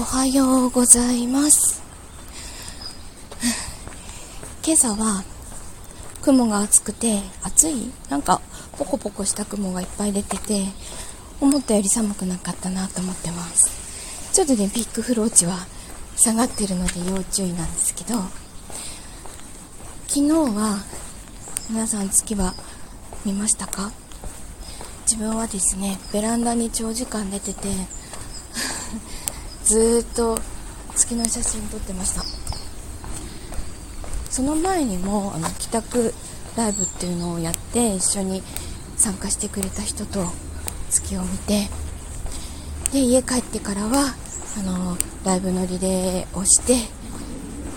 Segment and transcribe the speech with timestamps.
[0.00, 1.82] おはようございます。
[4.64, 5.22] 今朝は
[6.22, 7.92] 雲が厚くて暑い？
[8.08, 8.40] なんか
[8.78, 10.64] ポコポコした雲がいっぱい出てて
[11.38, 14.32] 思ったより寒くなかったなと思ってます。
[14.32, 15.58] ちょっとねビッグフローチは
[16.16, 18.14] 下がってるので要注意なんですけど
[20.06, 20.78] 昨日は
[21.68, 22.54] 皆さん月は
[23.26, 23.92] 見ましたか？
[25.02, 27.68] 自分はですねベランダに長時間出てて
[29.70, 30.36] ずっと
[30.96, 32.24] 月の写真撮ってました。
[34.28, 36.12] その前にもあの帰宅
[36.56, 38.42] ライブっていうのをやって一緒に
[38.96, 40.24] 参加してくれた人と
[40.88, 41.68] 月を見て
[42.92, 44.16] で家帰ってからは
[44.58, 46.74] あのライブのリレーをして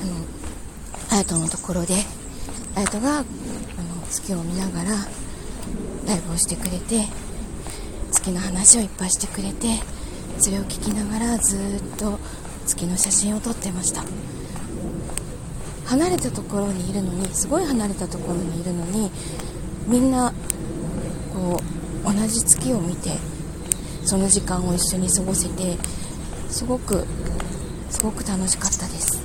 [0.02, 1.94] あの隼人のところで
[2.74, 3.26] 隼人があの
[4.10, 4.90] 月を見ながら
[6.08, 7.06] ライブをしてくれて
[8.12, 9.78] 月の話をいっぱいしてくれて
[10.40, 12.20] それを聞きながらずっと
[12.66, 14.04] 月の写真を撮ってました
[15.86, 19.12] 離れたところにいるのにすごい離れたところにいるのに
[19.88, 20.34] みんな
[21.34, 21.62] こ
[22.06, 23.12] う同じ月を見て
[24.06, 25.78] その時間を一緒に過ごせて
[26.50, 27.06] すごく
[27.90, 29.22] すごく楽しかったです、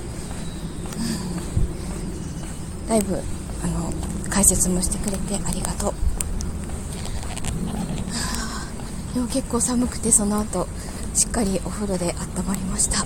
[2.81, 3.19] うん、だいぶ
[3.63, 3.91] あの
[4.29, 5.93] 解説もしてくれてありがとう
[9.13, 10.67] でも結構寒くてその後
[11.13, 13.05] しっかりお風呂で温まりました。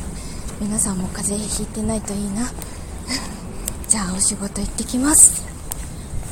[0.59, 2.51] 皆さんも風邪ひいてないといいな。
[3.89, 5.52] じゃあお仕事行ってきます。